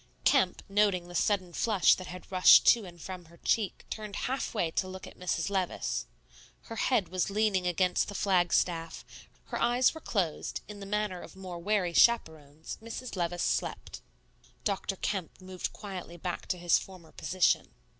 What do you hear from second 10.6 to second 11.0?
in the